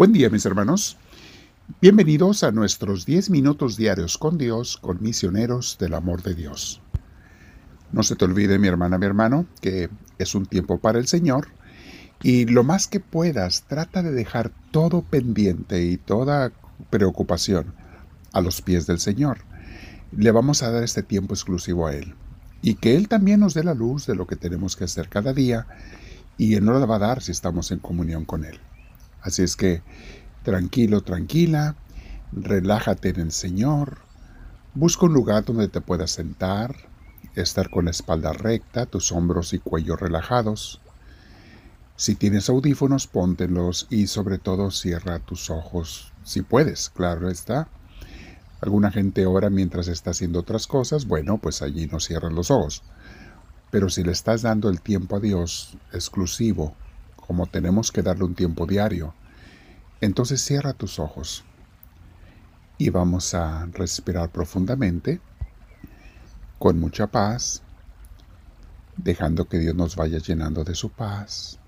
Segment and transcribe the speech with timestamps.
[0.00, 0.96] Buen día mis hermanos.
[1.82, 6.80] Bienvenidos a nuestros 10 minutos diarios con Dios, con misioneros del amor de Dios.
[7.92, 11.48] No se te olvide mi hermana, mi hermano, que es un tiempo para el Señor
[12.22, 16.50] y lo más que puedas trata de dejar todo pendiente y toda
[16.88, 17.74] preocupación
[18.32, 19.40] a los pies del Señor.
[20.16, 22.14] Le vamos a dar este tiempo exclusivo a Él
[22.62, 25.34] y que Él también nos dé la luz de lo que tenemos que hacer cada
[25.34, 25.66] día
[26.38, 28.60] y Él nos la va a dar si estamos en comunión con Él.
[29.22, 29.82] Así es que
[30.42, 31.76] tranquilo, tranquila,
[32.32, 33.98] relájate en el Señor,
[34.74, 36.74] busca un lugar donde te puedas sentar,
[37.34, 40.80] estar con la espalda recta, tus hombros y cuello relajados.
[41.96, 47.68] Si tienes audífonos, póntelos y sobre todo cierra tus ojos, si puedes, claro está.
[48.60, 52.82] Alguna gente ora mientras está haciendo otras cosas, bueno, pues allí no cierran los ojos.
[53.70, 56.74] Pero si le estás dando el tiempo a Dios exclusivo,
[57.30, 59.14] como tenemos que darle un tiempo diario,
[60.00, 61.44] entonces cierra tus ojos
[62.76, 65.20] y vamos a respirar profundamente,
[66.58, 67.62] con mucha paz,
[68.96, 71.60] dejando que Dios nos vaya llenando de su paz.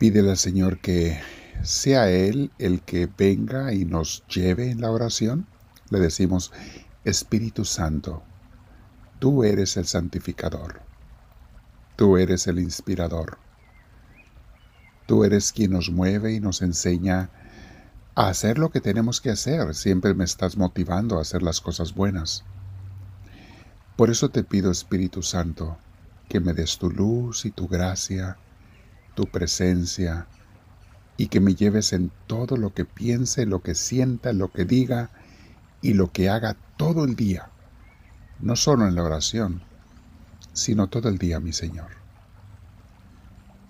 [0.00, 1.20] Pídele al Señor que
[1.62, 5.46] sea Él el que venga y nos lleve en la oración.
[5.90, 6.50] Le decimos,
[7.04, 8.24] Espíritu Santo,
[9.20, 10.88] tú eres el santificador.
[11.98, 13.38] Tú eres el inspirador.
[15.08, 17.28] Tú eres quien nos mueve y nos enseña
[18.14, 19.74] a hacer lo que tenemos que hacer.
[19.74, 22.44] Siempre me estás motivando a hacer las cosas buenas.
[23.96, 25.76] Por eso te pido, Espíritu Santo,
[26.28, 28.36] que me des tu luz y tu gracia,
[29.16, 30.28] tu presencia,
[31.16, 35.10] y que me lleves en todo lo que piense, lo que sienta, lo que diga
[35.82, 37.50] y lo que haga todo el día,
[38.38, 39.64] no solo en la oración,
[40.58, 41.90] sino todo el día, mi Señor.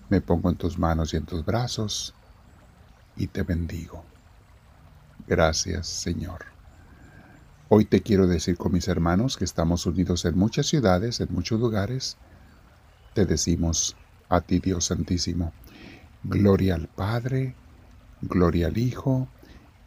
[0.08, 2.14] Me pongo en tus manos y en tus brazos
[3.16, 4.04] y te bendigo.
[5.26, 6.46] Gracias, Señor.
[7.68, 11.60] Hoy te quiero decir con mis hermanos que estamos unidos en muchas ciudades, en muchos
[11.60, 12.16] lugares.
[13.12, 13.94] Te decimos
[14.30, 15.52] a ti, Dios Santísimo,
[16.24, 17.54] gloria al Padre,
[18.22, 19.28] gloria al Hijo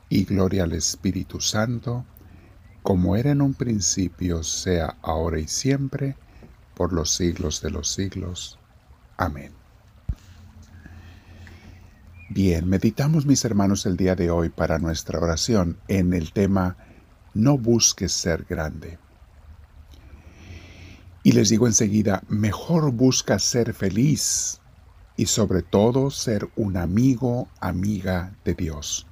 [0.09, 2.06] y gloria al Espíritu Santo,
[2.84, 6.16] como era en un principio, sea ahora y siempre,
[6.81, 8.58] por los siglos de los siglos.
[9.16, 9.52] Amén.
[12.31, 16.78] Bien, meditamos mis hermanos el día de hoy para nuestra oración en el tema
[17.36, 18.97] No busques ser grande.
[21.22, 24.59] Y les digo enseguida, mejor busca ser feliz
[25.16, 29.06] y sobre todo ser un amigo, amiga de Dios.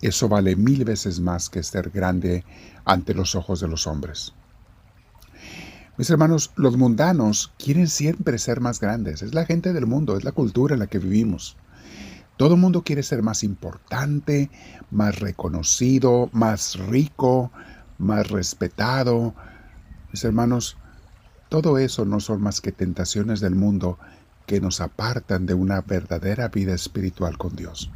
[0.00, 2.46] Eso vale mil veces más que ser grande
[2.86, 4.32] ante los ojos de los hombres.
[5.98, 9.20] Mis hermanos, los mundanos quieren siempre ser más grandes.
[9.22, 11.56] Es la gente del mundo, es la cultura en la que vivimos.
[12.36, 14.48] Todo el mundo quiere ser más importante,
[14.92, 17.50] más reconocido, más rico,
[17.98, 19.34] más respetado.
[20.12, 20.76] Mis hermanos,
[21.48, 23.98] todo eso no son más que tentaciones del mundo
[24.46, 27.90] que nos apartan de una verdadera vida espiritual con Dios.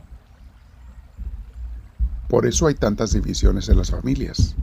[2.28, 4.56] Por eso hay tantas divisiones en las familias.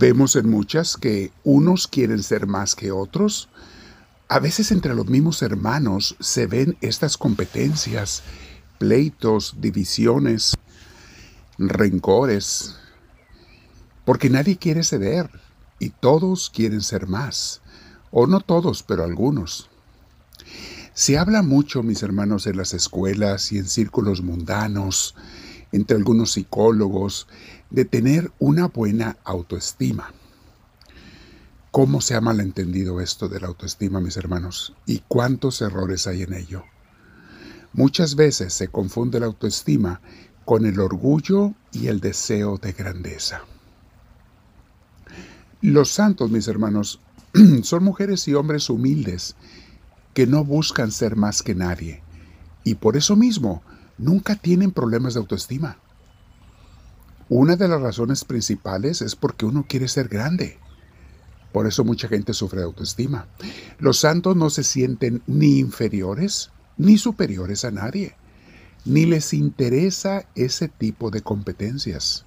[0.00, 3.50] Vemos en muchas que unos quieren ser más que otros.
[4.28, 8.22] A veces entre los mismos hermanos se ven estas competencias,
[8.78, 10.56] pleitos, divisiones,
[11.58, 12.76] rencores,
[14.06, 15.28] porque nadie quiere ceder
[15.78, 17.60] y todos quieren ser más,
[18.10, 19.68] o no todos, pero algunos.
[20.94, 25.14] Se habla mucho, mis hermanos, en las escuelas y en círculos mundanos,
[25.72, 27.26] entre algunos psicólogos,
[27.70, 30.12] de tener una buena autoestima.
[31.70, 34.74] ¿Cómo se ha malentendido esto de la autoestima, mis hermanos?
[34.86, 36.64] ¿Y cuántos errores hay en ello?
[37.72, 40.00] Muchas veces se confunde la autoestima
[40.44, 43.42] con el orgullo y el deseo de grandeza.
[45.62, 47.00] Los santos, mis hermanos,
[47.62, 49.36] son mujeres y hombres humildes
[50.14, 52.02] que no buscan ser más que nadie
[52.64, 53.62] y por eso mismo
[53.98, 55.78] nunca tienen problemas de autoestima.
[57.30, 60.58] Una de las razones principales es porque uno quiere ser grande.
[61.52, 63.28] Por eso mucha gente sufre de autoestima.
[63.78, 68.16] Los santos no se sienten ni inferiores ni superiores a nadie,
[68.84, 72.26] ni les interesa ese tipo de competencias.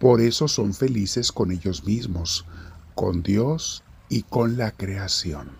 [0.00, 2.44] Por eso son felices con ellos mismos,
[2.96, 5.52] con Dios y con la creación.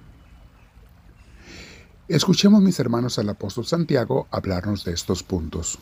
[2.09, 5.79] Escuchemos mis hermanos al apóstol Santiago hablarnos de estos puntos.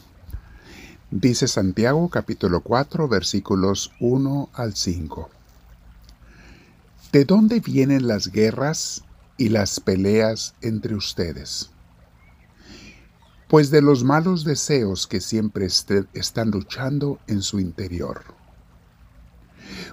[1.11, 5.29] Dice Santiago capítulo 4 versículos 1 al 5.
[7.13, 9.03] ¿De dónde vienen las guerras
[9.37, 11.71] y las peleas entre ustedes?
[13.51, 18.23] pues de los malos deseos que siempre están luchando en su interior.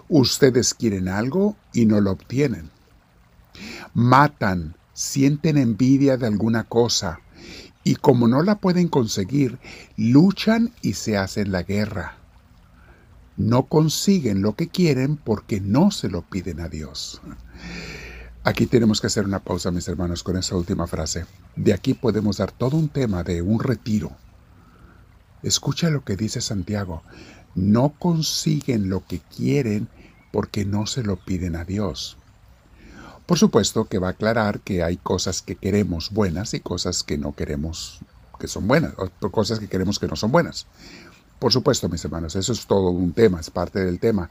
[0.10, 2.69] Ustedes quieren algo y no lo obtienen.
[3.96, 7.19] Matan, sienten envidia de alguna cosa
[7.88, 9.60] y como no la pueden conseguir,
[9.95, 12.18] luchan y se hacen la guerra.
[13.38, 17.22] No consiguen lo que quieren porque no se lo piden a Dios.
[18.44, 21.28] Aquí tenemos que hacer una pausa, mis hermanos, con esa última frase.
[21.56, 24.12] De aquí podemos dar todo un tema de un retiro.
[25.42, 27.04] Escucha lo que dice Santiago.
[27.56, 29.88] No consiguen lo que quieren
[30.33, 32.18] porque no se lo piden a Dios.
[33.28, 37.18] Por supuesto que va a aclarar que hay cosas que queremos buenas y cosas que
[37.18, 38.00] no queremos
[38.40, 40.66] que son buenas, o cosas que queremos que no son buenas.
[41.38, 44.30] Por supuesto, mis hermanos, eso es todo un tema, es parte del tema.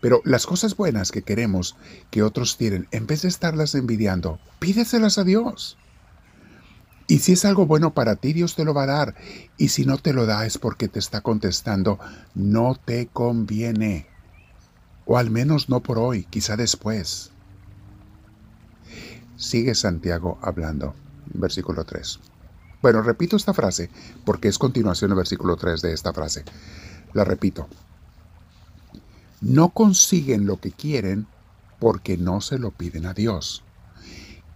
[0.00, 1.76] Pero las cosas buenas que queremos
[2.10, 5.76] que otros tienen, en vez de estarlas envidiando, pídeselas a Dios.
[7.06, 9.14] Y si es algo bueno para ti, Dios te lo va a dar.
[9.56, 11.98] Y si no te lo da es porque te está contestando,
[12.34, 14.06] no te conviene.
[15.06, 17.30] O al menos no por hoy, quizá después.
[19.38, 20.94] Sigue Santiago hablando.
[21.32, 22.18] Versículo 3.
[22.82, 23.88] Bueno, repito esta frase
[24.24, 26.44] porque es continuación del versículo 3 de esta frase.
[27.12, 27.68] La repito.
[29.40, 31.26] No consiguen lo que quieren
[31.78, 33.62] porque no se lo piden a Dios.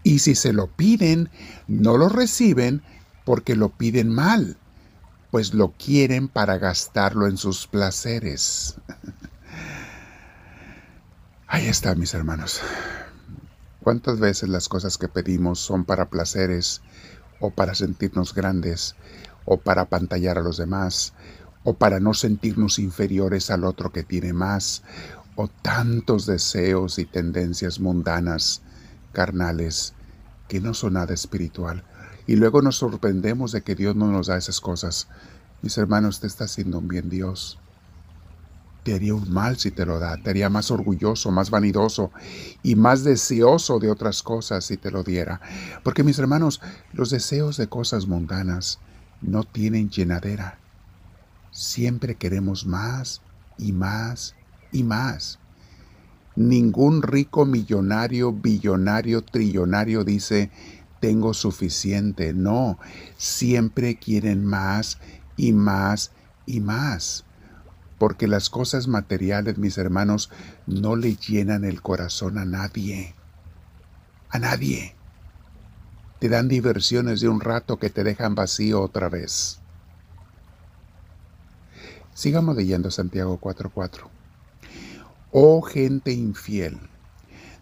[0.02, 1.30] Y si se lo piden,
[1.68, 2.82] no lo reciben
[3.24, 4.56] porque lo piden mal,
[5.30, 8.74] pues lo quieren para gastarlo en sus placeres.
[11.46, 12.60] Ahí está, mis hermanos.
[13.82, 16.82] ¿Cuántas veces las cosas que pedimos son para placeres
[17.40, 18.94] o para sentirnos grandes,
[19.44, 21.14] o para pantallar a los demás,
[21.64, 24.84] o para no sentirnos inferiores al otro que tiene más,
[25.34, 28.62] o tantos deseos y tendencias mundanas,
[29.12, 29.94] carnales,
[30.46, 31.82] que no son nada espiritual.
[32.28, 35.08] Y luego nos sorprendemos de que Dios no nos da esas cosas.
[35.60, 37.58] Mis hermanos, te está haciendo un bien Dios
[38.82, 42.10] te haría un mal si te lo da, te haría más orgulloso, más vanidoso
[42.62, 45.40] y más deseoso de otras cosas si te lo diera.
[45.84, 46.60] Porque mis hermanos,
[46.92, 48.80] los deseos de cosas mundanas
[49.20, 50.58] no tienen llenadera.
[51.50, 53.22] Siempre queremos más
[53.58, 54.34] y más
[54.72, 55.38] y más.
[56.34, 60.50] Ningún rico millonario, billonario, trillonario dice,
[60.98, 62.32] tengo suficiente.
[62.32, 62.78] No,
[63.16, 64.98] siempre quieren más
[65.36, 66.10] y más
[66.46, 67.24] y más
[68.02, 70.28] porque las cosas materiales, mis hermanos,
[70.66, 73.14] no le llenan el corazón a nadie.
[74.28, 74.96] A nadie.
[76.18, 79.60] Te dan diversiones de un rato que te dejan vacío otra vez.
[82.12, 84.10] Sigamos leyendo Santiago 4:4.
[85.30, 86.80] Oh gente infiel,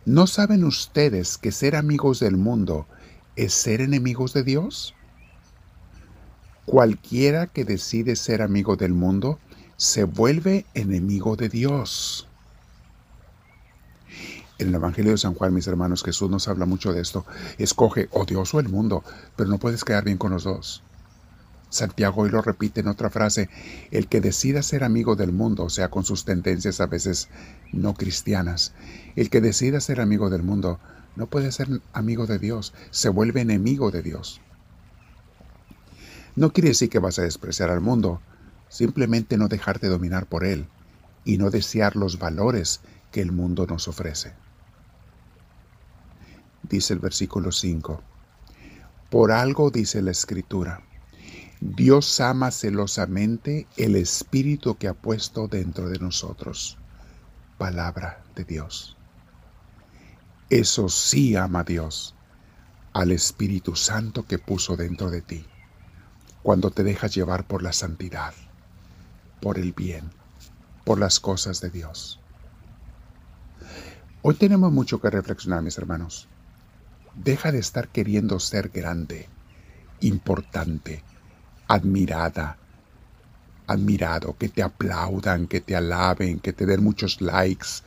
[0.07, 2.87] ¿no saben ustedes que ser amigos del mundo
[3.37, 4.95] es ser enemigos de Dios?
[6.65, 9.39] Cualquiera que decide ser amigo del mundo
[9.81, 12.29] se vuelve enemigo de Dios.
[14.59, 17.25] En el Evangelio de San Juan, mis hermanos, Jesús nos habla mucho de esto.
[17.57, 19.03] Escoge o Dios o el mundo,
[19.37, 20.83] pero no puedes quedar bien con los dos.
[21.71, 23.49] Santiago hoy lo repite en otra frase,
[23.91, 27.31] el que decida ser amigo del mundo, o sea, con sus tendencias a veces
[27.73, 28.75] no cristianas,
[29.17, 30.79] el que decida ser amigo del mundo,
[31.17, 34.43] no puede ser amigo de Dios, se vuelve enemigo de Dios.
[36.37, 38.21] No quiere decir que vas a despreciar al mundo,
[38.71, 40.69] Simplemente no dejarte dominar por él
[41.25, 44.33] y no desear los valores que el mundo nos ofrece.
[46.63, 48.01] Dice el versículo 5.
[49.11, 50.83] Por algo dice la escritura,
[51.61, 56.79] Dios ama celosamente el espíritu que ha puesto dentro de nosotros.
[57.59, 58.97] Palabra de Dios.
[60.49, 62.15] Eso sí ama Dios,
[62.93, 65.45] al Espíritu Santo que puso dentro de ti,
[66.43, 68.33] cuando te dejas llevar por la santidad
[69.41, 70.11] por el bien,
[70.85, 72.21] por las cosas de Dios.
[74.23, 76.29] Hoy tenemos mucho que reflexionar, mis hermanos.
[77.15, 79.29] Deja de estar queriendo ser grande,
[80.01, 81.03] importante,
[81.69, 82.59] admirada,
[83.67, 87.83] admirado, que te aplaudan, que te alaben, que te den muchos likes.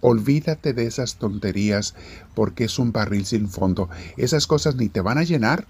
[0.00, 1.94] Olvídate de esas tonterías
[2.34, 3.88] porque es un barril sin fondo.
[4.16, 5.66] Esas cosas ni te van a llenar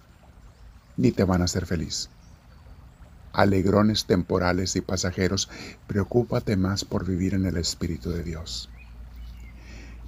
[0.96, 2.10] ni te van a hacer feliz
[3.32, 5.48] alegrones temporales y pasajeros,
[5.86, 8.70] preocúpate más por vivir en el Espíritu de Dios.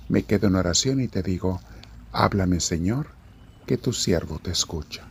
[0.09, 1.61] Me quedo en oración y te digo,
[2.13, 3.09] háblame Señor,
[3.67, 5.10] que tu siervo te escucha.